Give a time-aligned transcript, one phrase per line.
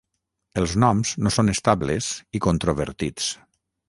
[0.59, 2.07] Els noms no són estables
[2.39, 3.29] i controvertits.